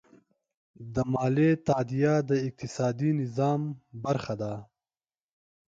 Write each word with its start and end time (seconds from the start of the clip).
د 0.93 0.95
مالیې 1.13 1.51
تادیه 1.67 2.13
د 2.29 2.31
اقتصادي 2.47 3.09
نظم 3.19 3.61
برخه 4.03 4.33
ده. 4.41 4.53